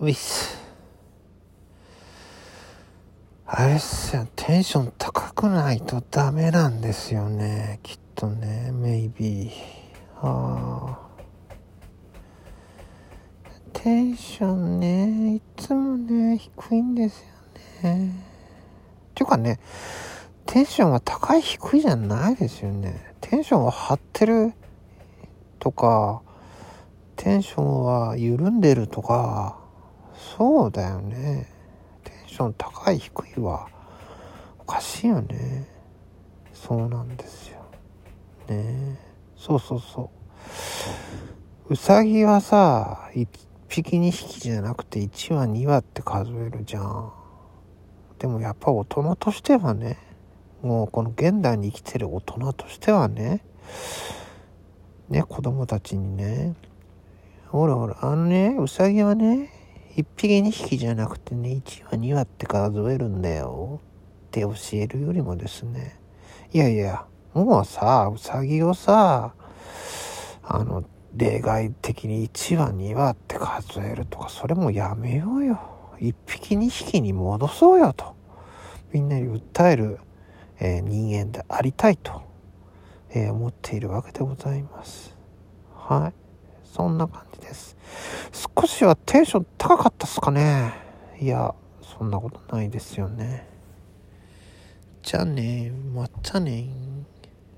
[0.00, 0.58] ういっす。
[3.46, 7.78] あれっすよ、テンション高くないとダメなんですよね。
[7.84, 9.52] きっとね、maybe。
[10.20, 10.98] あ。
[13.72, 17.20] テンションね、いつもね、低いんです
[17.82, 18.08] よね。
[18.08, 18.12] っ
[19.14, 19.60] ていうかね、
[20.46, 23.14] テンションは高い低いじゃないですよね。
[23.20, 24.54] テンションは張ってる
[25.60, 26.22] とか、
[27.14, 29.63] テンションは緩んでるとか、
[30.14, 31.48] そうだよね。
[32.04, 33.68] テンション高い低いは
[34.58, 35.68] おかしいよね。
[36.52, 37.64] そうなんですよ。
[38.48, 38.98] ね
[39.36, 40.10] そうそうそ
[41.68, 41.72] う。
[41.74, 43.26] うさぎはさ、1
[43.68, 47.12] 匹2匹じゃなくて1羽2羽って数えるじゃん。
[48.18, 49.98] でもやっぱ大人としてはね、
[50.62, 53.44] もうこの現代に生きてる大人としてはね、
[55.10, 56.54] ね、子供たちにね、
[57.48, 59.50] ほらほら、あのね、うさぎはね、
[59.96, 63.80] 1匹2匹じゃなくてね、1羽2羽って数えるんだよ
[64.26, 65.98] って教えるよりもですね、
[66.52, 69.34] いやいや、もうさ、うさぎをさ、
[70.42, 75.60] あの、例外的に1羽2羽って数えるとか、それもやめようよ。
[76.00, 78.14] 1匹2匹に戻そうよと。
[78.92, 79.98] みんなに訴える
[80.60, 82.22] えー、人間でありたいと、
[83.10, 85.16] えー、思っているわけでございます。
[85.74, 86.12] はい。
[86.64, 87.76] そんな感じです。
[88.56, 90.72] 少しはテンション高かったっすかね
[91.20, 93.48] いや、そんなことないですよね。
[95.02, 96.66] じゃあね、またね